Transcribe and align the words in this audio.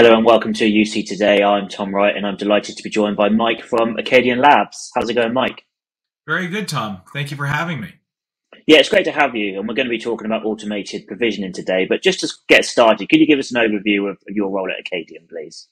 Hello 0.00 0.16
and 0.16 0.24
welcome 0.24 0.52
to 0.52 0.64
UC 0.64 1.08
Today. 1.08 1.42
I'm 1.42 1.66
Tom 1.66 1.92
Wright 1.92 2.16
and 2.16 2.24
I'm 2.24 2.36
delighted 2.36 2.76
to 2.76 2.84
be 2.84 2.88
joined 2.88 3.16
by 3.16 3.30
Mike 3.30 3.64
from 3.64 3.96
Akkadian 3.96 4.40
Labs. 4.40 4.92
How's 4.94 5.10
it 5.10 5.14
going, 5.14 5.32
Mike? 5.32 5.64
Very 6.24 6.46
good, 6.46 6.68
Tom. 6.68 7.02
Thank 7.12 7.32
you 7.32 7.36
for 7.36 7.46
having 7.46 7.80
me. 7.80 7.94
Yeah, 8.68 8.78
it's 8.78 8.90
great 8.90 9.06
to 9.06 9.10
have 9.10 9.34
you. 9.34 9.58
And 9.58 9.66
we're 9.66 9.74
going 9.74 9.88
to 9.88 9.90
be 9.90 9.98
talking 9.98 10.26
about 10.26 10.44
automated 10.44 11.08
provisioning 11.08 11.52
today. 11.52 11.84
But 11.84 12.04
just 12.04 12.20
to 12.20 12.28
get 12.46 12.64
started, 12.64 13.08
could 13.08 13.18
you 13.18 13.26
give 13.26 13.40
us 13.40 13.50
an 13.52 13.60
overview 13.60 14.08
of 14.08 14.18
your 14.28 14.50
role 14.50 14.68
at 14.70 14.86
Akkadian, 14.86 15.28
please? 15.28 15.66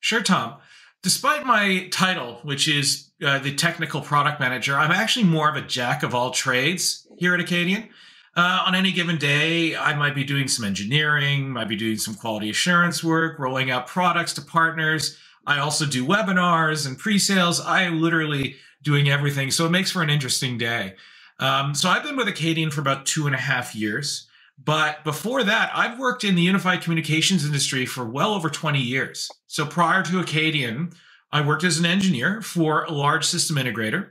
Sure, 0.00 0.22
Tom. 0.22 0.54
Despite 1.02 1.44
my 1.44 1.88
title, 1.92 2.40
which 2.44 2.68
is 2.68 3.10
uh, 3.22 3.38
the 3.38 3.54
technical 3.54 4.00
product 4.00 4.40
manager, 4.40 4.78
I'm 4.78 4.92
actually 4.92 5.26
more 5.26 5.50
of 5.50 5.56
a 5.56 5.60
jack 5.60 6.02
of 6.02 6.14
all 6.14 6.30
trades 6.30 7.06
here 7.18 7.34
at 7.34 7.40
Akkadian. 7.46 7.90
Uh, 8.38 8.62
on 8.66 8.76
any 8.76 8.92
given 8.92 9.18
day, 9.18 9.74
I 9.74 9.96
might 9.96 10.14
be 10.14 10.22
doing 10.22 10.46
some 10.46 10.64
engineering, 10.64 11.50
might 11.50 11.66
be 11.66 11.74
doing 11.74 11.96
some 11.96 12.14
quality 12.14 12.50
assurance 12.50 13.02
work, 13.02 13.36
rolling 13.36 13.72
out 13.72 13.88
products 13.88 14.32
to 14.34 14.42
partners. 14.42 15.18
I 15.44 15.58
also 15.58 15.84
do 15.84 16.06
webinars 16.06 16.86
and 16.86 16.96
pre-sales. 16.96 17.58
I 17.58 17.82
am 17.82 18.00
literally 18.00 18.54
doing 18.84 19.08
everything. 19.08 19.50
So 19.50 19.66
it 19.66 19.70
makes 19.70 19.90
for 19.90 20.02
an 20.02 20.08
interesting 20.10 20.56
day. 20.56 20.94
Um, 21.40 21.74
so 21.74 21.88
I've 21.88 22.04
been 22.04 22.14
with 22.14 22.28
Akkadian 22.28 22.72
for 22.72 22.80
about 22.80 23.06
two 23.06 23.26
and 23.26 23.34
a 23.34 23.38
half 23.38 23.74
years. 23.74 24.28
But 24.64 25.02
before 25.02 25.42
that, 25.42 25.72
I've 25.74 25.98
worked 25.98 26.22
in 26.22 26.36
the 26.36 26.42
unified 26.42 26.80
communications 26.80 27.44
industry 27.44 27.86
for 27.86 28.04
well 28.04 28.34
over 28.34 28.48
20 28.48 28.78
years. 28.78 29.28
So 29.48 29.66
prior 29.66 30.04
to 30.04 30.22
Akkadian, 30.22 30.94
I 31.32 31.40
worked 31.40 31.64
as 31.64 31.80
an 31.80 31.86
engineer 31.86 32.40
for 32.40 32.84
a 32.84 32.92
large 32.92 33.24
system 33.24 33.56
integrator, 33.56 34.10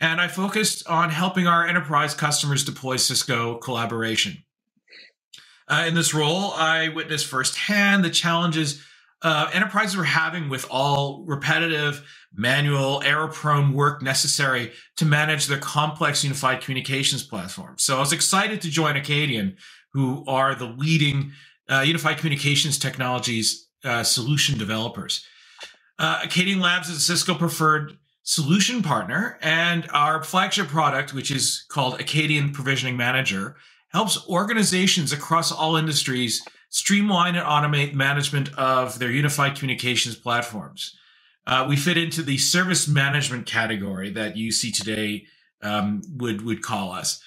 and 0.00 0.20
I 0.20 0.28
focused 0.28 0.86
on 0.88 1.10
helping 1.10 1.46
our 1.46 1.66
enterprise 1.66 2.14
customers 2.14 2.64
deploy 2.64 2.96
Cisco 2.96 3.56
collaboration. 3.56 4.44
Uh, 5.66 5.84
in 5.88 5.94
this 5.94 6.12
role, 6.12 6.52
I 6.52 6.88
witnessed 6.88 7.26
firsthand 7.26 8.04
the 8.04 8.10
challenges 8.10 8.84
uh, 9.24 9.48
enterprises 9.54 9.96
were 9.96 10.04
having 10.04 10.50
with 10.50 10.66
all 10.70 11.24
repetitive, 11.26 12.06
manual, 12.34 13.02
error 13.02 13.28
prone 13.28 13.72
work 13.72 14.02
necessary 14.02 14.72
to 14.96 15.06
manage 15.06 15.46
their 15.46 15.58
complex 15.58 16.22
unified 16.22 16.60
communications 16.60 17.22
platform. 17.22 17.74
So 17.78 17.96
I 17.96 18.00
was 18.00 18.12
excited 18.12 18.60
to 18.60 18.70
join 18.70 18.96
Akkadian, 18.96 19.56
who 19.94 20.24
are 20.28 20.54
the 20.54 20.66
leading 20.66 21.32
uh, 21.70 21.80
unified 21.80 22.18
communications 22.18 22.78
technologies 22.78 23.66
uh, 23.82 24.02
solution 24.02 24.58
developers. 24.58 25.24
Uh, 25.98 26.20
Akkadian 26.20 26.60
Labs 26.60 26.90
is 26.90 26.98
a 26.98 27.00
Cisco 27.00 27.34
preferred 27.34 27.96
solution 28.24 28.82
partner, 28.82 29.38
and 29.42 29.86
our 29.92 30.24
flagship 30.24 30.66
product, 30.66 31.14
which 31.14 31.30
is 31.30 31.64
called 31.68 31.98
Akkadian 31.98 32.52
Provisioning 32.52 32.96
Manager, 32.96 33.56
helps 33.90 34.26
organizations 34.28 35.12
across 35.12 35.52
all 35.52 35.76
industries 35.76 36.44
streamline 36.70 37.36
and 37.36 37.46
automate 37.46 37.94
management 37.94 38.52
of 38.54 38.98
their 38.98 39.10
unified 39.10 39.54
communications 39.54 40.16
platforms. 40.16 40.96
Uh, 41.46 41.66
we 41.68 41.76
fit 41.76 41.96
into 41.96 42.22
the 42.22 42.38
service 42.38 42.88
management 42.88 43.46
category 43.46 44.10
that 44.10 44.34
UC 44.34 44.74
Today 44.74 45.26
um, 45.62 46.02
would 46.16 46.44
would 46.44 46.62
call 46.62 46.90
us. 46.92 47.22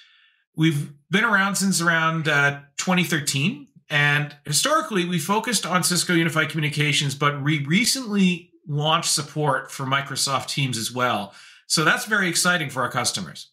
We've 0.55 0.91
been 1.11 1.23
around 1.23 1.55
since 1.55 1.79
around 1.79 2.27
uh, 2.27 2.61
2013, 2.77 3.67
and 3.89 4.35
historically 4.43 5.05
we 5.05 5.19
focused 5.19 5.65
on 5.65 5.83
Cisco 5.83 6.13
Unified 6.13 6.49
Communications, 6.49 7.13
but 7.13 7.43
we 7.43 7.63
recently 7.65 8.51
launched 8.67 9.11
support 9.11 9.71
for 9.71 9.85
Microsoft 9.85 10.47
Teams 10.49 10.77
as 10.77 10.91
well. 10.91 11.33
So 11.67 11.83
that's 11.83 12.05
very 12.05 12.29
exciting 12.29 12.69
for 12.69 12.81
our 12.83 12.91
customers. 12.91 13.51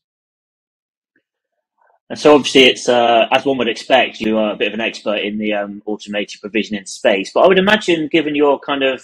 And 2.11 2.19
so 2.19 2.35
obviously 2.35 2.65
it's, 2.65 2.89
uh, 2.89 3.27
as 3.33 3.45
one 3.45 3.59
would 3.59 3.69
expect, 3.69 4.21
you 4.21 4.39
are 4.39 4.53
a 4.53 4.57
bit 4.57 4.69
of 4.69 4.75
an 4.75 4.81
expert 4.81 5.19
in 5.21 5.39
the 5.39 5.55
um, 5.55 5.83
automated 5.87 6.41
provisioning 6.41 6.87
space. 6.87 7.33
But 7.33 7.41
I 7.41 7.49
would 7.49 7.59
imagine, 7.59 8.09
given 8.13 8.35
your 8.35 8.61
kind 8.61 8.83
of 8.85 9.03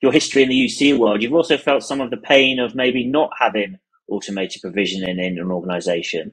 your 0.00 0.12
history 0.12 0.42
in 0.42 0.48
the 0.48 0.66
UC 0.66 0.98
world, 0.98 1.22
you've 1.22 1.34
also 1.34 1.56
felt 1.56 1.82
some 1.82 2.00
of 2.00 2.10
the 2.10 2.16
pain 2.16 2.58
of 2.58 2.74
maybe 2.74 3.04
not 3.06 3.30
having 3.38 3.78
automated 4.08 4.62
provisioning 4.62 5.18
in 5.18 5.38
an 5.38 5.50
organization. 5.50 6.32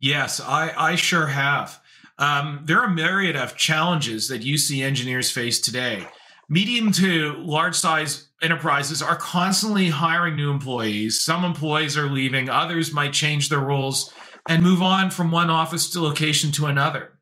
Yes, 0.00 0.40
I, 0.40 0.72
I 0.76 0.94
sure 0.96 1.28
have. 1.28 1.80
Um, 2.18 2.62
there 2.64 2.78
are 2.80 2.86
a 2.86 2.94
myriad 2.94 3.36
of 3.36 3.56
challenges 3.56 4.28
that 4.28 4.42
UC 4.42 4.84
engineers 4.84 5.30
face 5.30 5.60
today. 5.60 6.06
Medium 6.48 6.92
to 6.92 7.34
large 7.38 7.74
size 7.74 8.28
enterprises 8.42 9.00
are 9.00 9.16
constantly 9.16 9.88
hiring 9.88 10.36
new 10.36 10.50
employees. 10.50 11.24
Some 11.24 11.44
employees 11.44 11.96
are 11.96 12.10
leaving, 12.10 12.48
others 12.48 12.92
might 12.92 13.12
change 13.12 13.48
their 13.48 13.60
roles 13.60 14.12
and 14.48 14.62
move 14.62 14.82
on 14.82 15.10
from 15.10 15.30
one 15.30 15.48
office 15.48 15.88
to 15.90 16.02
location 16.02 16.52
to 16.52 16.66
another. 16.66 17.18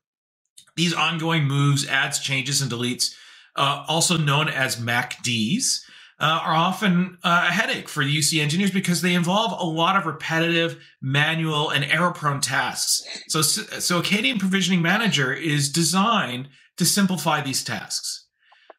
These 0.77 0.95
ongoing 0.95 1.45
moves, 1.45 1.87
adds, 1.87 2.19
changes, 2.19 2.61
and 2.61 2.71
deletes, 2.71 3.15
uh, 3.57 3.85
also 3.87 4.17
known 4.17 4.49
as 4.49 4.77
MACDs, 4.77 5.83
uh, 6.19 6.41
are 6.45 6.55
often 6.55 7.19
uh, 7.23 7.47
a 7.49 7.53
headache 7.53 7.89
for 7.89 8.03
UC 8.03 8.41
engineers 8.41 8.71
because 8.71 9.03
they 9.03 9.15
involve 9.15 9.61
a 9.61 9.65
lot 9.65 9.97
of 9.97 10.07
repetitive, 10.07 10.83
manual, 11.01 11.71
and 11.71 11.85
error-prone 11.85 12.41
tasks. 12.41 13.03
So, 13.29 13.43
so 13.43 14.01
Akkadian 14.01 14.39
Provisioning 14.39 14.83
Manager 14.83 15.33
is 15.33 15.71
designed 15.71 16.49
to 16.77 16.85
simplify 16.85 17.41
these 17.41 17.65
tasks. 17.65 18.22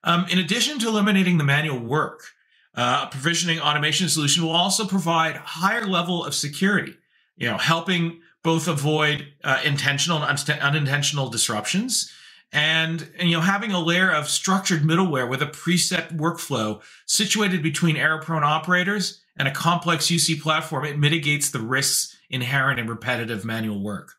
Um, 0.03 0.25
in 0.30 0.40
addition 0.40 0.80
to 0.80 0.88
eliminating 0.88 1.38
the 1.38 1.44
manual 1.44 1.80
work, 1.80 2.24
uh, 2.75 3.06
a 3.08 3.12
provisioning 3.12 3.59
automation 3.59 4.09
solution 4.09 4.44
will 4.44 4.52
also 4.52 4.86
provide 4.86 5.36
higher 5.36 5.86
level 5.86 6.25
of 6.25 6.34
security, 6.34 6.96
you 7.38 7.50
know, 7.50 7.58
helping 7.58 8.22
both 8.44 8.68
avoid 8.68 9.28
uh, 9.44 9.62
intentional 9.63 10.22
and 10.24 10.50
unintentional 10.62 11.30
disruptions 11.30 12.12
and, 12.52 13.09
and, 13.18 13.30
you 13.30 13.36
know 13.36 13.42
having 13.42 13.72
a 13.72 13.80
layer 13.80 14.12
of 14.12 14.30
structured 14.30 14.84
middleware 14.84 15.28
with 15.28 15.42
a 15.42 15.47
preset 15.47 16.16
workflow 16.16 16.81
situated 17.08 17.63
between 17.63 17.97
error 17.97 18.22
prone 18.22 18.44
operators 18.44 19.22
and 19.36 19.47
a 19.47 19.52
complex 19.52 20.08
uc 20.08 20.40
platform. 20.40 20.86
It 20.86 21.00
mitigates 21.00 21.50
the 21.50 21.59
risks 21.59 22.16
inherent 22.30 22.80
in 22.80 22.88
repetitive 22.88 23.44
manual 23.44 23.84
work. 23.84 24.13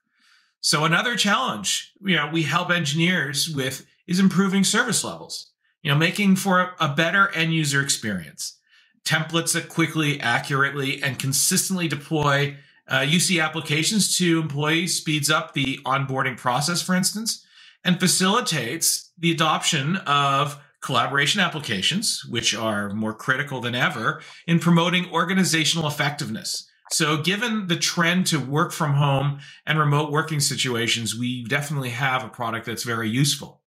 So 0.61 0.85
another 0.85 1.15
challenge 1.17 1.93
you 2.01 2.17
know 2.17 2.29
we 2.33 2.43
help 2.43 2.71
engineers 2.71 3.49
with 3.49 3.87
is 4.07 4.19
improving 4.19 4.65
service 4.65 5.05
levels 5.05 5.53
you 5.85 5.93
know 5.93 5.97
making 5.97 6.35
for 6.35 6.75
a 6.81 6.89
better 6.89 7.31
end 7.31 7.55
user 7.55 7.81
experience 7.81 8.59
templates 9.05 9.53
that 9.53 9.69
quickly 9.69 10.19
accurately 10.21 11.03
and 11.03 11.19
consistently 11.19 11.87
deploy 11.87 12.57
uh, 12.89 13.01
UC 13.01 13.43
applications 13.43 14.17
to 14.19 14.41
employees 14.41 14.97
speeds 14.97 15.31
up 15.31 15.55
the 15.55 15.79
onboarding 15.85 16.37
process, 16.37 16.83
for 16.83 16.95
instance, 16.95 17.45
and 17.85 18.01
facilitates 18.01 19.11
the 19.19 19.31
adoption 19.31 19.97
of 19.97 20.59
collaboration 20.83 21.41
applications, 21.41 22.25
which 22.29 22.55
are 22.55 22.91
more 22.91 23.15
critical 23.15 23.61
than 23.61 23.75
ever 23.75 24.21
in 24.47 24.59
promoting 24.59 25.11
organizational 25.11 25.89
effectiveness. 25.89 26.69
So, 26.91 27.17
given 27.17 27.69
the 27.69 27.77
trend 27.77 28.27
to 28.27 28.39
work 28.39 28.71
from 28.71 28.95
home 28.95 29.41
and 29.67 29.79
remote 29.79 30.13
working 30.13 30.41
situations, 30.41 31.19
we 31.19 31.45
definitely 31.45 31.91
have 31.91 32.23
a 32.23 32.29
product 32.29 32.67
that's 32.67 32.83
very 32.83 33.09
useful. 33.09 33.63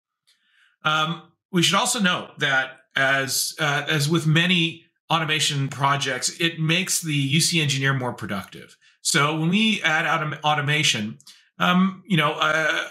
Um, 0.83 1.21
we 1.53 1.63
should 1.63 1.75
also 1.75 1.99
note 1.99 2.39
that, 2.39 2.79
as 2.95 3.55
uh, 3.59 3.85
as 3.87 4.09
with 4.09 4.27
many 4.27 4.83
automation 5.09 5.69
projects, 5.69 6.29
it 6.39 6.59
makes 6.59 7.01
the 7.01 7.35
UC 7.35 7.61
engineer 7.61 7.93
more 7.93 8.13
productive. 8.13 8.75
So 9.01 9.39
when 9.39 9.49
we 9.49 9.81
add 9.83 10.05
autom- 10.05 10.41
automation, 10.43 11.19
um, 11.59 12.03
you 12.07 12.17
know, 12.17 12.33
uh, 12.33 12.87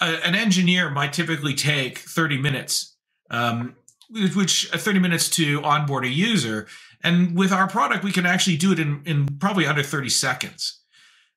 an 0.00 0.34
engineer 0.34 0.90
might 0.90 1.12
typically 1.12 1.54
take 1.54 1.98
30 1.98 2.38
minutes, 2.38 2.96
um, 3.30 3.76
which 4.34 4.72
uh, 4.72 4.78
30 4.78 4.98
minutes 4.98 5.28
to 5.30 5.62
onboard 5.62 6.04
a 6.04 6.08
user. 6.08 6.66
And 7.02 7.36
with 7.36 7.52
our 7.52 7.68
product, 7.68 8.04
we 8.04 8.12
can 8.12 8.26
actually 8.26 8.56
do 8.56 8.72
it 8.72 8.78
in, 8.78 9.02
in 9.04 9.38
probably 9.38 9.66
under 9.66 9.82
30 9.82 10.08
seconds. 10.08 10.80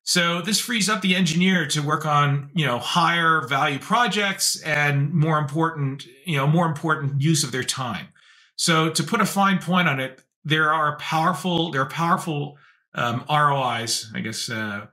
So 0.03 0.41
this 0.41 0.59
frees 0.59 0.89
up 0.89 1.01
the 1.01 1.15
engineer 1.15 1.67
to 1.67 1.81
work 1.81 2.05
on, 2.05 2.49
you 2.53 2.65
know, 2.65 2.79
higher 2.79 3.47
value 3.47 3.79
projects 3.79 4.59
and 4.63 5.13
more 5.13 5.37
important, 5.37 6.05
you 6.25 6.37
know, 6.37 6.47
more 6.47 6.65
important 6.65 7.21
use 7.21 7.43
of 7.43 7.51
their 7.51 7.63
time. 7.63 8.07
So 8.55 8.89
to 8.89 9.03
put 9.03 9.21
a 9.21 9.25
fine 9.25 9.59
point 9.59 9.87
on 9.87 9.99
it, 9.99 10.21
there 10.43 10.73
are 10.73 10.97
powerful, 10.97 11.71
there 11.71 11.81
are 11.81 11.89
powerful 11.89 12.57
um, 12.95 13.23
ROIs, 13.29 14.11
I 14.13 14.19
guess, 14.21 14.49
uh, 14.49 14.87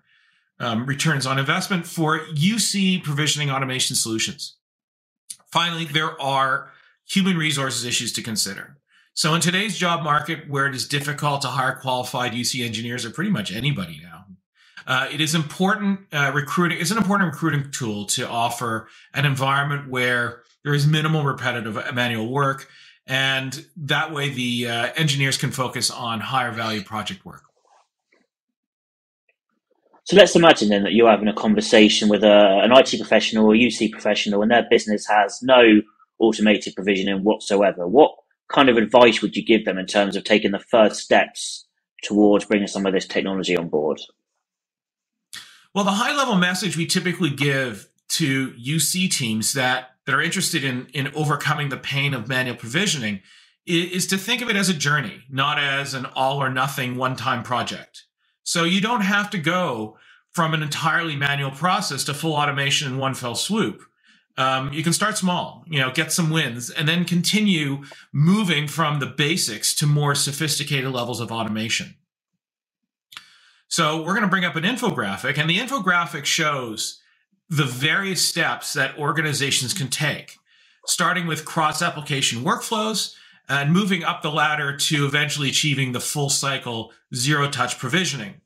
um, 0.61 0.87
returns 0.87 1.27
on 1.27 1.39
investment 1.39 1.87
for 1.87 2.21
UC 2.21 3.03
provisioning 3.03 3.51
automation 3.51 3.97
solutions. 3.97 4.57
Finally, 5.51 5.87
there 5.87 6.21
are 6.21 6.71
human 7.09 7.37
resources 7.37 7.85
issues 7.85 8.13
to 8.15 8.23
consider. 8.23 8.77
So, 9.15 9.35
in 9.35 9.41
today's 9.41 9.77
job 9.77 10.05
market, 10.05 10.49
where 10.49 10.67
it 10.67 10.75
is 10.75 10.87
difficult 10.87 11.43
to 11.43 11.49
hire 11.49 11.77
qualified 11.77 12.33
UC 12.33 12.65
engineers 12.65 13.05
or 13.05 13.11
pretty 13.11 13.31
much 13.31 13.53
anybody 13.53 14.01
now, 14.03 14.18
uh, 14.89 15.07
it 15.13 15.21
is 15.21 15.35
important 15.35 16.01
uh, 16.13 16.33
recruiting 16.35 16.79
is 16.79 16.91
an 16.91 16.97
important 16.97 17.31
recruiting 17.31 17.71
tool 17.71 18.07
to 18.07 18.27
offer 18.27 18.89
an 19.13 19.27
environment 19.27 19.91
where 19.91 20.43
there 20.65 20.73
is 20.73 20.87
minimal 20.87 21.25
repetitive 21.25 21.79
manual 21.95 22.33
work, 22.33 22.69
and 23.07 23.67
that 23.77 24.15
way 24.15 24.31
the 24.31 24.67
uh, 24.67 24.93
engineers 24.97 25.37
can 25.37 25.51
focus 25.51 25.91
on 25.91 26.21
higher 26.21 26.53
value 26.53 26.83
project 26.83 27.27
work. 27.27 27.43
So 30.05 30.17
let's 30.17 30.35
imagine 30.35 30.71
then 30.71 30.85
that 30.85 30.95
you're 30.95 31.11
having 31.11 31.29
a 31.29 31.35
conversation 31.35 32.09
with 32.09 32.25
a, 32.25 32.61
an 32.65 32.73
IT 32.73 32.99
professional 32.99 33.45
or 33.45 33.53
UC 33.53 33.93
professional, 33.93 34.41
and 34.41 34.51
their 34.51 34.67
business 34.71 35.07
has 35.07 35.43
no 35.43 35.83
automated 36.19 36.75
provisioning 36.75 37.25
whatsoever. 37.25 37.87
What 37.87 38.13
kind 38.51 38.71
of 38.71 38.79
advice 38.79 39.21
would 39.21 39.37
you 39.37 39.45
give 39.45 39.67
them 39.67 39.77
in 39.77 39.85
terms 39.85 40.17
of 40.17 40.25
taking 40.25 40.53
the 40.53 40.59
first 40.59 41.01
steps 41.01 41.67
towards 42.03 42.47
bringing 42.47 42.69
some 42.69 42.87
of 42.87 42.95
this 42.95 43.07
technology 43.07 43.55
on 43.55 43.69
board? 43.69 44.01
Well, 45.75 45.85
the 45.85 45.93
high 45.93 46.17
level 46.17 46.37
message 46.37 46.77
we 46.77 46.87
typically 46.87 47.31
give 47.31 47.89
to 48.09 48.53
UC 48.53 49.11
teams 49.11 49.53
that, 49.53 49.91
that 50.07 50.15
are 50.15 50.23
interested 50.23 50.65
in, 50.65 50.87
in 50.95 51.09
overcoming 51.15 51.69
the 51.69 51.77
pain 51.77 52.15
of 52.15 52.27
manual 52.27 52.57
provisioning 52.57 53.21
is, 53.67 53.91
is 53.93 54.07
to 54.09 54.19
think 54.19 54.41
of 54.41 54.49
it 54.49 54.57
as 54.57 54.69
a 54.69 54.75
journey, 54.75 55.25
not 55.31 55.59
as 55.59 55.95
an 55.95 56.07
all 56.17 56.43
or 56.43 56.49
nothing 56.49 56.97
one 56.97 57.17
time 57.17 57.43
project. 57.43 58.05
So 58.45 58.65
you 58.65 58.81
don't 58.81 59.03
have 59.03 59.29
to 59.31 59.39
go 59.39 59.99
from 60.33 60.55
an 60.55 60.63
entirely 60.63 61.17
manual 61.17 61.51
process 61.51 62.05
to 62.05 62.15
full 62.15 62.35
automation 62.35 62.91
in 62.91 62.99
one 62.99 63.15
fell 63.15 63.35
swoop. 63.35 63.83
Um, 64.39 64.73
you 64.73 64.83
can 64.83 64.93
start 64.93 65.19
small, 65.19 65.65
you 65.67 65.81
know, 65.81 65.91
get 65.91 66.13
some 66.13 66.31
wins, 66.31 66.71
and 66.71 66.89
then 66.89 67.05
continue 67.05 67.83
moving 68.13 68.69
from 68.69 69.01
the 69.01 69.07
basics 69.07 69.75
to 69.75 69.87
more 69.87 70.15
sophisticated 70.15 70.93
levels 70.93 71.21
of 71.21 71.33
automation. 71.33 71.97
So 73.69 73.99
we're 73.99 74.15
going 74.15 74.23
to 74.23 74.29
bring 74.29 74.47
up 74.47 74.57
an 74.57 74.65
infographic, 74.65 75.39
and 75.39 75.49
the 75.49 75.59
infographic 75.59 76.25
shows 76.25 77.01
the 77.51 77.65
various 77.65 78.27
steps 78.27 78.73
that 78.73 78.99
organizations 78.99 79.75
can 79.75 79.89
take, 79.89 80.39
starting 80.87 81.27
with 81.27 81.45
cross 81.45 81.83
application 81.83 82.43
workflows 82.43 83.15
and 83.49 83.73
moving 83.73 84.05
up 84.05 84.23
the 84.23 84.31
ladder 84.31 84.77
to 84.77 85.07
eventually 85.07 85.49
achieving 85.49 85.93
the 85.93 86.01
full 86.01 86.31
cycle 86.31 86.93
zero 87.15 87.49
touch 87.49 87.79
provisioning. 87.79 88.41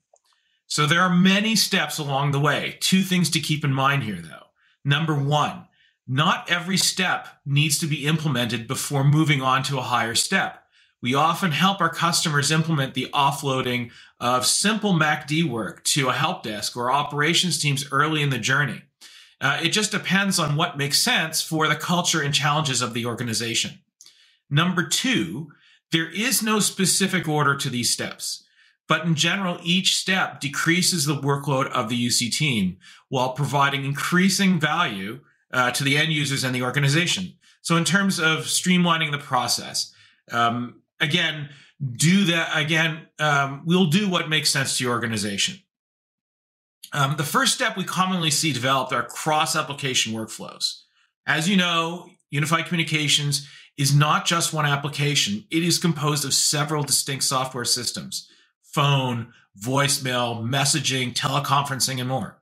So 0.67 0.87
there 0.87 1.03
are 1.03 1.15
many 1.15 1.55
steps 1.55 1.99
along 1.99 2.31
the 2.31 2.41
way. 2.41 2.79
Two 2.81 3.03
things 3.03 3.31
to 3.31 3.41
keep 3.41 3.65
in 3.65 3.73
mind 3.73 4.05
here, 4.05 4.21
though. 4.21 4.47
Number 4.85 5.15
one, 5.15 5.67
not 6.09 6.51
every 6.51 6.77
step 6.77 7.29
needs 7.45 7.79
to 7.79 7.87
be 7.87 8.07
implemented 8.07 8.67
before 8.67 9.05
moving 9.05 9.41
on 9.41 9.63
to 9.65 9.79
a 9.79 9.83
higher 9.83 10.15
step. 10.15 10.62
We 11.03 11.15
often 11.15 11.51
help 11.51 11.81
our 11.81 11.91
customers 11.91 12.53
implement 12.53 12.95
the 12.95 13.09
offloading 13.13 13.91
of 14.21 14.47
simple 14.47 14.93
MACD 14.93 15.43
work 15.45 15.83
to 15.85 16.09
a 16.09 16.13
help 16.13 16.45
desk 16.45 16.77
or 16.77 16.93
operations 16.93 17.59
teams 17.59 17.85
early 17.91 18.23
in 18.23 18.31
the 18.31 18.39
journey. 18.39 18.83
Uh, 19.41 19.59
it 19.61 19.71
just 19.71 19.91
depends 19.91 20.39
on 20.39 20.55
what 20.55 20.79
makes 20.79 21.03
sense 21.03 21.43
for 21.43 21.67
the 21.67 21.75
culture 21.75 22.23
and 22.23 22.33
challenges 22.33 22.81
of 22.81 22.95
the 22.95 23.05
organization. 23.05 23.81
Number 24.49 24.87
two, 24.87 25.51
there 25.91 26.09
is 26.09 26.43
no 26.43 26.61
specific 26.61 27.27
order 27.27 27.57
to 27.57 27.69
these 27.69 27.91
steps. 27.91 28.45
But 28.87 29.05
in 29.05 29.15
general, 29.15 29.59
each 29.63 29.97
step 29.97 30.41
decreases 30.41 31.07
the 31.07 31.17
workload 31.17 31.67
of 31.71 31.89
the 31.89 32.07
UC 32.07 32.33
team 32.33 32.77
while 33.09 33.33
providing 33.33 33.85
increasing 33.85 34.61
value 34.61 35.21
uh, 35.53 35.71
to 35.73 35.83
the 35.83 35.97
end 35.97 36.13
users 36.13 36.45
and 36.45 36.55
the 36.55 36.63
organization. 36.63 37.35
So, 37.63 37.77
in 37.77 37.85
terms 37.85 38.19
of 38.19 38.41
streamlining 38.41 39.11
the 39.11 39.19
process, 39.19 39.93
um, 40.31 40.82
again, 41.03 41.51
do 41.97 42.25
that 42.27 42.57
again. 42.57 43.09
Um, 43.19 43.63
we'll 43.67 43.87
do 43.87 44.09
what 44.09 44.29
makes 44.29 44.51
sense 44.51 44.79
to 44.79 44.85
your 44.85 44.93
organization. 44.93 45.57
Um, 46.93 47.17
the 47.17 47.25
first 47.25 47.55
step 47.55 47.77
we 47.77 47.85
commonly 47.85 48.31
see 48.31 48.53
developed 48.53 48.93
are 48.93 49.03
cross 49.03 49.57
application 49.57 50.13
workflows. 50.13 50.83
As 51.27 51.49
you 51.49 51.57
know, 51.57 52.09
unified 52.31 52.67
communications 52.67 53.49
is 53.77 53.95
not 53.95 54.27
just 54.27 54.53
one 54.53 54.67
application, 54.67 55.45
it 55.51 55.63
is 55.63 55.79
composed 55.79 56.25
of 56.25 56.35
several 56.35 56.83
distinct 56.83 57.25
software 57.25 57.65
systems 57.65 58.29
phone, 58.63 59.33
voicemail, 59.61 60.43
messaging, 60.43 61.13
teleconferencing, 61.13 62.01
and 62.01 62.09
more. 62.09 62.41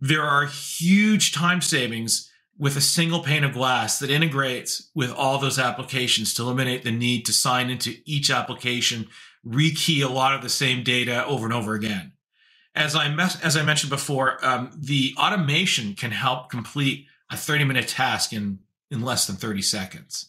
There 0.00 0.24
are 0.24 0.46
huge 0.46 1.32
time 1.32 1.60
savings 1.60 2.29
with 2.60 2.76
a 2.76 2.80
single 2.80 3.20
pane 3.20 3.42
of 3.42 3.54
glass 3.54 3.98
that 3.98 4.10
integrates 4.10 4.90
with 4.94 5.10
all 5.10 5.38
those 5.38 5.58
applications 5.58 6.34
to 6.34 6.42
eliminate 6.42 6.84
the 6.84 6.92
need 6.92 7.24
to 7.24 7.32
sign 7.32 7.70
into 7.70 7.94
each 8.04 8.30
application, 8.30 9.08
rekey 9.46 10.04
a 10.04 10.12
lot 10.12 10.34
of 10.34 10.42
the 10.42 10.48
same 10.50 10.84
data 10.84 11.24
over 11.24 11.46
and 11.46 11.54
over 11.54 11.72
again. 11.72 12.12
As 12.74 12.94
I 12.94 13.08
mes- 13.08 13.40
as 13.40 13.56
I 13.56 13.62
mentioned 13.62 13.88
before, 13.88 14.44
um, 14.44 14.70
the 14.76 15.14
automation 15.16 15.94
can 15.94 16.10
help 16.10 16.50
complete 16.50 17.06
a 17.30 17.36
30 17.36 17.64
minute 17.64 17.88
task 17.88 18.32
in 18.34 18.58
in 18.90 19.00
less 19.00 19.26
than 19.26 19.36
30 19.36 19.62
seconds. 19.62 20.28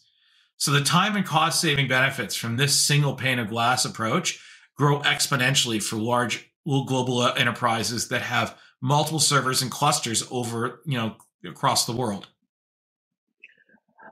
So 0.56 0.70
the 0.70 0.80
time 0.80 1.16
and 1.16 1.26
cost 1.26 1.60
saving 1.60 1.88
benefits 1.88 2.34
from 2.34 2.56
this 2.56 2.74
single 2.74 3.14
pane 3.14 3.40
of 3.40 3.50
glass 3.50 3.84
approach 3.84 4.40
grow 4.74 5.00
exponentially 5.00 5.82
for 5.82 5.96
large 5.96 6.50
global 6.64 7.26
enterprises 7.36 8.08
that 8.08 8.22
have 8.22 8.56
multiple 8.80 9.20
servers 9.20 9.60
and 9.60 9.70
clusters 9.70 10.26
over, 10.30 10.80
you 10.86 10.96
know, 10.96 11.16
across 11.44 11.86
the 11.86 11.92
world. 11.92 12.28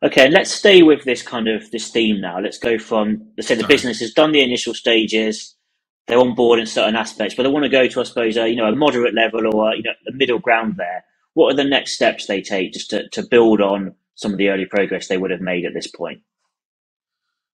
Okay, 0.02 0.30
let's 0.30 0.50
stay 0.50 0.82
with 0.82 1.04
this 1.04 1.22
kind 1.22 1.48
of 1.48 1.70
this 1.70 1.90
theme 1.90 2.20
now. 2.20 2.40
Let's 2.40 2.58
go 2.58 2.78
from 2.78 3.32
let's 3.36 3.48
say 3.48 3.54
the 3.54 3.62
Sorry. 3.62 3.74
business 3.74 4.00
has 4.00 4.12
done 4.12 4.32
the 4.32 4.42
initial 4.42 4.74
stages, 4.74 5.56
they're 6.10 6.18
on 6.18 6.34
board 6.34 6.58
in 6.58 6.66
certain 6.66 6.96
aspects, 6.96 7.34
but 7.36 7.44
they 7.44 7.48
want 7.48 7.64
to 7.64 7.68
go 7.68 7.86
to, 7.86 8.00
I 8.00 8.02
suppose, 8.02 8.36
a, 8.36 8.48
you 8.48 8.56
know, 8.56 8.66
a 8.66 8.74
moderate 8.74 9.14
level 9.14 9.46
or 9.54 9.74
you 9.76 9.82
know, 9.84 9.92
a 10.08 10.12
middle 10.12 10.40
ground 10.40 10.74
there. 10.76 11.04
What 11.34 11.52
are 11.52 11.56
the 11.56 11.64
next 11.64 11.94
steps 11.94 12.26
they 12.26 12.42
take 12.42 12.72
just 12.72 12.90
to, 12.90 13.08
to 13.10 13.22
build 13.22 13.60
on 13.60 13.94
some 14.16 14.32
of 14.32 14.38
the 14.38 14.48
early 14.48 14.66
progress 14.66 15.06
they 15.06 15.18
would 15.18 15.30
have 15.30 15.40
made 15.40 15.64
at 15.64 15.72
this 15.72 15.86
point? 15.86 16.20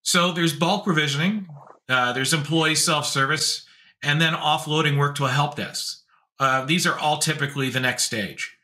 So 0.02 0.32
there's 0.32 0.54
bulk 0.54 0.84
provisioning, 0.84 1.48
uh, 1.88 2.14
there's 2.14 2.32
employee 2.32 2.76
self 2.76 3.06
service, 3.06 3.66
and 4.02 4.22
then 4.22 4.32
offloading 4.32 4.96
work 4.98 5.16
to 5.16 5.26
a 5.26 5.30
help 5.30 5.56
desk. 5.56 6.02
Uh, 6.38 6.64
these 6.64 6.86
are 6.86 6.98
all 6.98 7.18
typically 7.18 7.68
the 7.68 7.80
next 7.80 8.04
stage. 8.04 8.55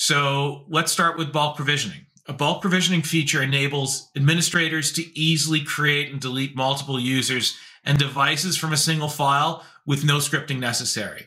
So 0.00 0.64
let's 0.70 0.90
start 0.90 1.18
with 1.18 1.30
bulk 1.30 1.56
provisioning. 1.56 2.06
A 2.26 2.32
bulk 2.32 2.62
provisioning 2.62 3.02
feature 3.02 3.42
enables 3.42 4.08
administrators 4.16 4.92
to 4.92 5.04
easily 5.18 5.60
create 5.62 6.10
and 6.10 6.18
delete 6.18 6.56
multiple 6.56 6.98
users 6.98 7.58
and 7.84 7.98
devices 7.98 8.56
from 8.56 8.72
a 8.72 8.78
single 8.78 9.10
file 9.10 9.62
with 9.84 10.02
no 10.02 10.16
scripting 10.16 10.58
necessary. 10.58 11.26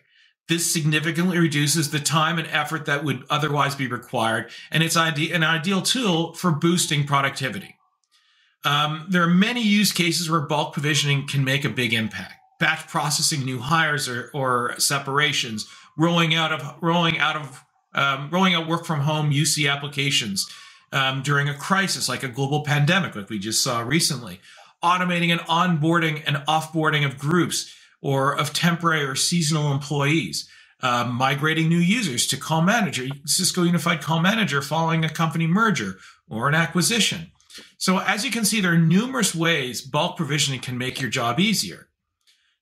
This 0.50 0.74
significantly 0.74 1.38
reduces 1.38 1.92
the 1.92 2.00
time 2.00 2.40
and 2.40 2.48
effort 2.48 2.88
that 2.88 3.04
would 3.04 3.24
otherwise 3.30 3.76
be 3.76 3.86
required, 3.86 4.50
and 4.72 4.82
it's 4.82 4.96
an 4.96 5.44
ideal 5.44 5.84
tool 5.84 6.34
for 6.34 6.52
boosting 6.52 7.06
productivity. 7.06 7.76
Um, 8.66 9.06
there 9.08 9.22
are 9.22 9.28
many 9.28 9.62
use 9.62 9.92
cases 9.92 10.32
where 10.32 10.42
bulk 10.42 10.74
provisioning 10.74 11.28
can 11.28 11.44
make 11.44 11.64
a 11.64 11.70
big 11.70 11.94
impact. 11.94 12.34
Batch 12.60 12.88
processing 12.88 13.46
new 13.46 13.60
hires 13.60 14.10
or, 14.10 14.32
or 14.34 14.74
separations, 14.80 15.70
rolling 15.96 16.34
out 16.34 16.52
of 16.52 16.76
rolling 16.82 17.20
out 17.20 17.36
of 17.36 17.63
um, 17.96 18.30
rolling 18.32 18.56
out 18.56 18.68
work 18.68 18.86
from 18.86 19.02
home 19.02 19.32
UC 19.32 19.72
applications 19.72 20.50
um, 20.92 21.24
during 21.24 21.50
a 21.50 21.54
crisis 21.54 22.08
like 22.08 22.24
a 22.24 22.28
global 22.28 22.64
pandemic, 22.64 23.16
like 23.16 23.30
we 23.30 23.40
just 23.40 23.64
saw 23.64 23.82
recently, 23.82 24.40
automating 24.84 25.32
and 25.32 25.42
onboarding 25.42 26.22
and 26.26 26.38
offboarding 26.48 27.06
of 27.06 27.18
groups 27.18 27.74
or 28.02 28.38
of 28.38 28.54
temporary 28.54 29.04
or 29.04 29.16
seasonal 29.16 29.72
employees, 29.72 30.50
uh, 30.82 31.06
migrating 31.06 31.70
new 31.70 31.78
users 31.78 32.28
to 32.28 32.38
Call 32.38 32.62
Manager, 32.62 33.06
Cisco 33.26 33.64
Unified 33.64 34.02
Call 34.02 34.20
Manager 34.20 34.62
following 34.62 35.06
a 35.06 35.10
company 35.10 35.48
merger 35.48 35.98
or 36.30 36.48
an 36.48 36.56
acquisition. 36.56 37.32
So 37.78 38.00
as 38.00 38.26
you 38.26 38.32
can 38.32 38.46
see, 38.46 38.62
there 38.62 38.74
are 38.74 38.78
numerous 38.78 39.34
ways 39.34 39.82
bulk 39.82 40.18
provisioning 40.18 40.60
can 40.60 40.78
make 40.78 41.00
your 41.00 41.10
job 41.10 41.40
easier. 41.40 41.88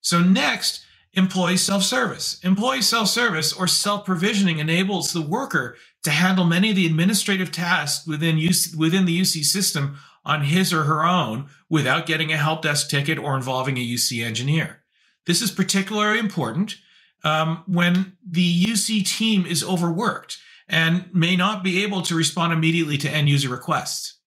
So 0.01 0.21
next, 0.21 0.85
employee 1.13 1.57
self-service. 1.57 2.39
Employee 2.43 2.81
self-service 2.81 3.53
or 3.53 3.67
self-provisioning 3.67 4.59
enables 4.59 5.11
the 5.11 5.21
worker 5.21 5.75
to 6.03 6.11
handle 6.11 6.45
many 6.45 6.69
of 6.69 6.75
the 6.75 6.85
administrative 6.85 7.51
tasks 7.51 8.07
within, 8.07 8.37
UC, 8.37 8.75
within 8.75 9.05
the 9.05 9.19
UC 9.19 9.43
system 9.43 9.97
on 10.23 10.43
his 10.43 10.71
or 10.71 10.83
her 10.83 11.03
own 11.03 11.49
without 11.69 12.05
getting 12.05 12.31
a 12.31 12.37
help 12.37 12.61
desk 12.61 12.89
ticket 12.89 13.17
or 13.17 13.35
involving 13.35 13.77
a 13.77 13.85
UC 13.85 14.23
engineer. 14.23 14.83
This 15.25 15.41
is 15.41 15.51
particularly 15.51 16.19
important 16.19 16.75
um, 17.23 17.63
when 17.67 18.17
the 18.27 18.63
UC 18.65 19.05
team 19.05 19.45
is 19.45 19.63
overworked 19.63 20.37
and 20.67 21.13
may 21.13 21.35
not 21.35 21.63
be 21.63 21.83
able 21.83 22.01
to 22.03 22.15
respond 22.15 22.53
immediately 22.53 22.97
to 22.97 23.09
end 23.09 23.29
user 23.29 23.49
requests. 23.49 24.17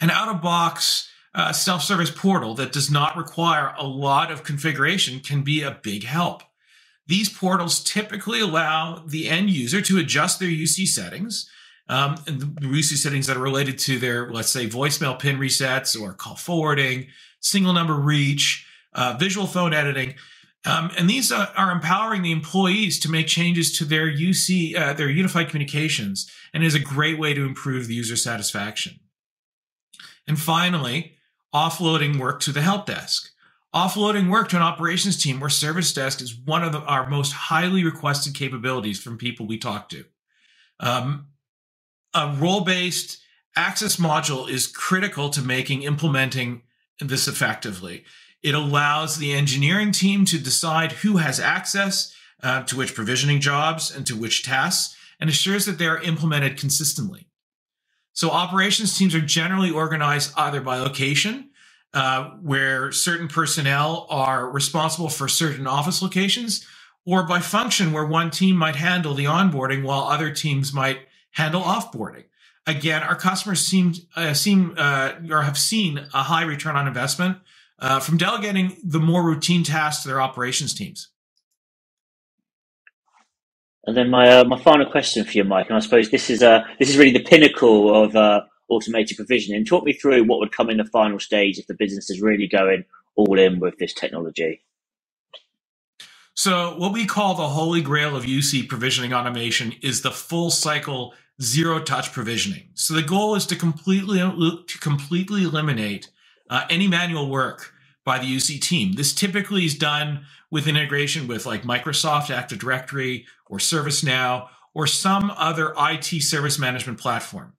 An 0.00 0.10
out 0.10 0.28
of 0.28 0.42
box 0.42 1.10
uh, 1.34 1.52
self 1.52 1.82
service 1.82 2.10
portal 2.10 2.54
that 2.54 2.72
does 2.72 2.90
not 2.90 3.16
require 3.16 3.74
a 3.76 3.86
lot 3.86 4.30
of 4.30 4.44
configuration 4.44 5.20
can 5.20 5.42
be 5.42 5.62
a 5.62 5.78
big 5.82 6.04
help. 6.04 6.42
These 7.06 7.28
portals 7.28 7.82
typically 7.82 8.40
allow 8.40 9.02
the 9.06 9.28
end 9.28 9.50
user 9.50 9.80
to 9.82 9.98
adjust 9.98 10.38
their 10.38 10.48
UC 10.48 10.86
settings, 10.86 11.50
um, 11.88 12.16
and 12.26 12.40
the 12.40 12.46
UC 12.46 12.96
settings 12.96 13.26
that 13.26 13.36
are 13.36 13.40
related 13.40 13.78
to 13.80 13.98
their, 13.98 14.30
let's 14.30 14.48
say, 14.48 14.66
voicemail 14.66 15.18
pin 15.18 15.38
resets 15.38 16.00
or 16.00 16.14
call 16.14 16.36
forwarding, 16.36 17.08
single 17.40 17.74
number 17.74 17.94
reach, 17.94 18.66
uh, 18.94 19.16
visual 19.18 19.46
phone 19.46 19.74
editing. 19.74 20.14
Um, 20.64 20.90
and 20.96 21.10
these 21.10 21.30
are, 21.30 21.48
are, 21.56 21.72
empowering 21.72 22.22
the 22.22 22.32
employees 22.32 22.98
to 23.00 23.10
make 23.10 23.26
changes 23.26 23.76
to 23.76 23.84
their 23.84 24.10
UC, 24.10 24.74
uh, 24.74 24.94
their 24.94 25.10
unified 25.10 25.50
communications, 25.50 26.30
and 26.54 26.64
is 26.64 26.74
a 26.74 26.80
great 26.80 27.18
way 27.18 27.34
to 27.34 27.44
improve 27.44 27.86
the 27.86 27.94
user 27.94 28.16
satisfaction. 28.16 29.00
And 30.26 30.40
finally, 30.40 31.16
offloading 31.54 32.18
work 32.18 32.40
to 32.40 32.52
the 32.52 32.62
help 32.62 32.86
desk. 32.86 33.30
Offloading 33.74 34.30
work 34.30 34.48
to 34.48 34.56
an 34.56 34.62
operations 34.62 35.22
team 35.22 35.42
or 35.42 35.48
service 35.48 35.92
desk 35.92 36.20
is 36.20 36.34
one 36.34 36.62
of 36.62 36.72
the, 36.72 36.80
our 36.80 37.08
most 37.08 37.32
highly 37.32 37.84
requested 37.84 38.34
capabilities 38.34 39.00
from 39.00 39.18
people 39.18 39.46
we 39.46 39.58
talk 39.58 39.88
to. 39.88 40.04
Um, 40.80 41.28
a 42.12 42.36
role 42.38 42.60
based 42.60 43.20
Access 43.56 43.96
module 43.96 44.48
is 44.48 44.66
critical 44.66 45.30
to 45.30 45.40
making 45.40 45.82
implementing 45.82 46.62
this 46.98 47.28
effectively. 47.28 48.04
It 48.42 48.54
allows 48.54 49.16
the 49.16 49.32
engineering 49.32 49.92
team 49.92 50.24
to 50.26 50.38
decide 50.38 50.92
who 50.92 51.18
has 51.18 51.38
access 51.38 52.12
uh, 52.42 52.64
to 52.64 52.76
which 52.76 52.94
provisioning 52.94 53.40
jobs 53.40 53.94
and 53.94 54.04
to 54.06 54.16
which 54.16 54.42
tasks 54.42 54.96
and 55.20 55.30
assures 55.30 55.66
that 55.66 55.78
they 55.78 55.86
are 55.86 56.02
implemented 56.02 56.58
consistently. 56.58 57.28
So 58.14 58.30
operations 58.30 58.96
teams 58.96 59.14
are 59.14 59.20
generally 59.20 59.70
organized 59.70 60.32
either 60.36 60.60
by 60.60 60.78
location, 60.78 61.50
uh, 61.92 62.30
where 62.42 62.90
certain 62.92 63.28
personnel 63.28 64.06
are 64.08 64.50
responsible 64.50 65.08
for 65.08 65.28
certain 65.28 65.66
office 65.66 66.00
locations, 66.00 66.66
or 67.04 67.24
by 67.24 67.40
function, 67.40 67.92
where 67.92 68.06
one 68.06 68.30
team 68.30 68.56
might 68.56 68.76
handle 68.76 69.14
the 69.14 69.24
onboarding 69.24 69.82
while 69.82 70.04
other 70.04 70.30
teams 70.32 70.72
might 70.72 71.00
handle 71.32 71.60
offboarding. 71.60 72.24
Again, 72.66 73.02
our 73.02 73.16
customers 73.16 73.60
seem 73.60 73.92
uh, 74.16 74.32
seem 74.32 74.74
uh, 74.78 75.12
or 75.28 75.42
have 75.42 75.58
seen 75.58 75.98
a 76.14 76.22
high 76.22 76.44
return 76.44 76.76
on 76.76 76.86
investment 76.86 77.38
uh, 77.78 78.00
from 78.00 78.16
delegating 78.16 78.76
the 78.82 79.00
more 79.00 79.22
routine 79.22 79.64
tasks 79.64 80.02
to 80.02 80.08
their 80.08 80.20
operations 80.20 80.72
teams. 80.72 81.08
And 83.86 83.96
then 83.96 84.10
my 84.10 84.28
uh, 84.30 84.44
my 84.44 84.58
final 84.58 84.86
question 84.86 85.24
for 85.24 85.32
you, 85.32 85.44
Mike, 85.44 85.66
and 85.68 85.76
I 85.76 85.80
suppose 85.80 86.10
this 86.10 86.30
is 86.30 86.42
uh, 86.42 86.64
this 86.78 86.88
is 86.88 86.96
really 86.96 87.12
the 87.12 87.22
pinnacle 87.22 87.94
of 87.94 88.16
uh, 88.16 88.42
automated 88.68 89.16
provisioning. 89.16 89.64
Talk 89.64 89.84
me 89.84 89.92
through 89.92 90.24
what 90.24 90.38
would 90.38 90.52
come 90.52 90.70
in 90.70 90.78
the 90.78 90.84
final 90.86 91.18
stage 91.18 91.58
if 91.58 91.66
the 91.66 91.74
business 91.74 92.10
is 92.10 92.20
really 92.20 92.46
going 92.46 92.84
all 93.16 93.38
in 93.38 93.60
with 93.60 93.78
this 93.78 93.92
technology. 93.92 94.62
So, 96.34 96.76
what 96.78 96.92
we 96.92 97.06
call 97.06 97.34
the 97.34 97.48
holy 97.48 97.80
grail 97.80 98.16
of 98.16 98.24
UC 98.24 98.68
provisioning 98.68 99.12
automation 99.12 99.74
is 99.82 100.02
the 100.02 100.10
full 100.10 100.50
cycle 100.50 101.14
zero 101.40 101.78
touch 101.78 102.12
provisioning. 102.12 102.70
So, 102.74 102.94
the 102.94 103.02
goal 103.02 103.34
is 103.34 103.46
to 103.46 103.56
completely 103.56 104.18
to 104.18 104.78
completely 104.80 105.44
eliminate 105.44 106.10
uh, 106.50 106.64
any 106.70 106.88
manual 106.88 107.30
work 107.30 107.72
by 108.04 108.18
the 108.18 108.26
UC 108.26 108.60
team. 108.60 108.94
This 108.94 109.14
typically 109.14 109.64
is 109.64 109.76
done 109.76 110.24
with 110.54 110.68
integration 110.68 111.26
with 111.26 111.44
like 111.46 111.64
Microsoft 111.64 112.30
Active 112.30 112.60
Directory 112.60 113.26
or 113.46 113.58
ServiceNow 113.58 114.46
or 114.72 114.86
some 114.86 115.32
other 115.36 115.74
IT 115.76 116.22
service 116.22 116.60
management 116.60 117.00
platform. 117.00 117.54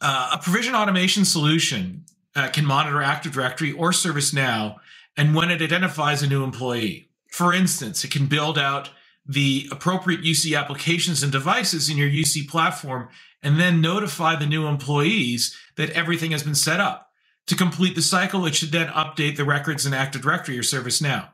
Uh, 0.00 0.30
a 0.32 0.38
provision 0.38 0.74
automation 0.74 1.24
solution 1.24 2.04
uh, 2.34 2.48
can 2.48 2.64
monitor 2.64 3.00
Active 3.00 3.30
Directory 3.30 3.70
or 3.70 3.92
ServiceNow 3.92 4.74
and 5.16 5.36
when 5.36 5.52
it 5.52 5.62
identifies 5.62 6.20
a 6.20 6.26
new 6.26 6.42
employee. 6.42 7.10
For 7.30 7.54
instance, 7.54 8.02
it 8.02 8.10
can 8.10 8.26
build 8.26 8.58
out 8.58 8.90
the 9.24 9.68
appropriate 9.70 10.22
UC 10.22 10.58
applications 10.58 11.22
and 11.22 11.30
devices 11.30 11.88
in 11.88 11.96
your 11.96 12.08
UC 12.10 12.48
platform 12.48 13.08
and 13.40 13.60
then 13.60 13.80
notify 13.80 14.34
the 14.34 14.46
new 14.46 14.66
employees 14.66 15.56
that 15.76 15.90
everything 15.90 16.32
has 16.32 16.42
been 16.42 16.56
set 16.56 16.80
up. 16.80 17.12
To 17.46 17.54
complete 17.54 17.94
the 17.94 18.02
cycle, 18.02 18.46
it 18.46 18.56
should 18.56 18.72
then 18.72 18.88
update 18.88 19.36
the 19.36 19.44
records 19.44 19.86
in 19.86 19.94
Active 19.94 20.22
Directory 20.22 20.58
or 20.58 20.62
ServiceNow. 20.62 21.28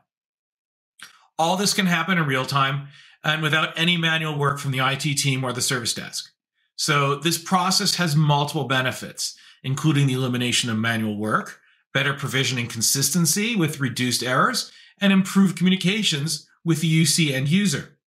All 1.41 1.57
this 1.57 1.73
can 1.73 1.87
happen 1.87 2.19
in 2.19 2.27
real 2.27 2.45
time 2.45 2.89
and 3.23 3.41
without 3.41 3.73
any 3.75 3.97
manual 3.97 4.37
work 4.37 4.59
from 4.59 4.69
the 4.69 4.77
IT 4.77 5.17
team 5.17 5.43
or 5.43 5.51
the 5.51 5.59
service 5.59 5.91
desk. 5.91 6.31
So 6.75 7.15
this 7.15 7.39
process 7.39 7.95
has 7.95 8.15
multiple 8.15 8.65
benefits, 8.65 9.35
including 9.63 10.05
the 10.05 10.13
elimination 10.13 10.69
of 10.69 10.77
manual 10.77 11.17
work, 11.17 11.59
better 11.95 12.13
provisioning 12.13 12.67
consistency 12.67 13.55
with 13.55 13.79
reduced 13.79 14.21
errors, 14.21 14.71
and 14.99 15.11
improved 15.11 15.57
communications 15.57 16.47
with 16.63 16.81
the 16.81 17.03
UC 17.03 17.31
end 17.31 17.47
user. 17.47 17.97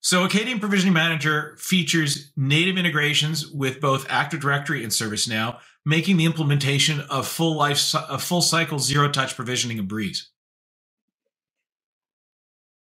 So 0.00 0.28
Akkadian 0.28 0.60
Provisioning 0.60 0.94
Manager 0.94 1.56
features 1.58 2.30
native 2.36 2.78
integrations 2.78 3.48
with 3.48 3.80
both 3.80 4.06
Active 4.08 4.38
Directory 4.38 4.84
and 4.84 4.92
ServiceNow, 4.92 5.58
making 5.84 6.18
the 6.18 6.24
implementation 6.24 7.00
of 7.10 7.26
full 7.26 7.56
life, 7.56 7.92
a 7.94 8.16
full 8.16 8.42
cycle 8.42 8.78
zero 8.78 9.10
touch 9.10 9.34
provisioning 9.34 9.80
a 9.80 9.82
breeze. 9.82 10.30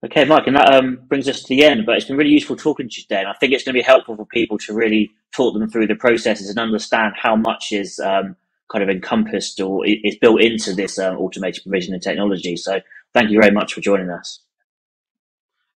Okay, 0.04 0.24
Mike, 0.26 0.46
and 0.46 0.56
that 0.56 0.74
um, 0.74 0.98
brings 1.08 1.28
us 1.28 1.42
to 1.42 1.48
the 1.48 1.64
end. 1.64 1.86
But 1.86 1.96
it's 1.96 2.04
been 2.04 2.18
really 2.18 2.30
useful 2.30 2.56
talking 2.56 2.88
to 2.88 2.94
you 2.94 3.02
today, 3.02 3.20
and 3.20 3.28
I 3.28 3.32
think 3.34 3.52
it's 3.52 3.64
going 3.64 3.74
to 3.74 3.78
be 3.78 3.84
helpful 3.84 4.16
for 4.16 4.26
people 4.26 4.58
to 4.58 4.74
really 4.74 5.10
talk 5.32 5.54
them 5.54 5.68
through 5.70 5.86
the 5.86 5.94
processes 5.94 6.50
and 6.50 6.58
understand 6.58 7.14
how 7.16 7.36
much 7.36 7.72
is 7.72 7.98
um, 8.00 8.36
kind 8.70 8.82
of 8.82 8.90
encompassed 8.90 9.60
or 9.60 9.86
is 9.86 10.16
built 10.16 10.42
into 10.42 10.74
this 10.74 10.98
um, 10.98 11.16
automated 11.16 11.62
provisioning 11.62 12.00
technology. 12.00 12.56
So, 12.56 12.80
thank 13.14 13.30
you 13.30 13.40
very 13.40 13.52
much 13.52 13.72
for 13.72 13.80
joining 13.80 14.10
us. 14.10 14.40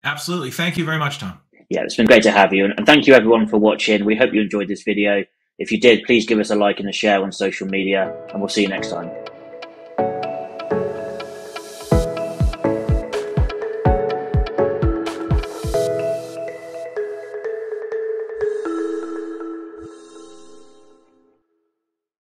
Absolutely, 0.04 0.50
thank 0.50 0.76
you 0.76 0.84
very 0.84 0.98
much, 0.98 1.18
Tom. 1.18 1.40
Yeah, 1.70 1.82
it's 1.82 1.96
been 1.96 2.06
great 2.06 2.22
to 2.24 2.30
have 2.30 2.52
you, 2.52 2.66
and 2.66 2.86
thank 2.86 3.06
you 3.06 3.14
everyone 3.14 3.46
for 3.46 3.56
watching. 3.56 4.04
We 4.04 4.16
hope 4.16 4.34
you 4.34 4.42
enjoyed 4.42 4.68
this 4.68 4.82
video. 4.82 5.24
If 5.58 5.72
you 5.72 5.80
did, 5.80 6.04
please 6.04 6.26
give 6.26 6.38
us 6.38 6.50
a 6.50 6.54
like 6.54 6.80
and 6.80 6.88
a 6.88 6.92
share 6.92 7.22
on 7.22 7.32
social 7.32 7.66
media, 7.66 8.14
and 8.28 8.40
we'll 8.40 8.48
see 8.48 8.62
you 8.62 8.68
next 8.68 8.90
time. 8.90 9.10